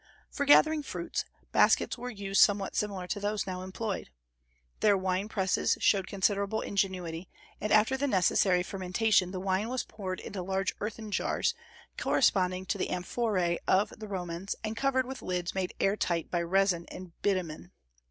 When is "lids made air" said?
15.21-15.95